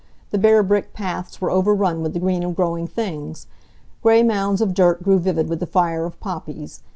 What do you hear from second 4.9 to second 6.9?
grew vivid with the fire of poppies.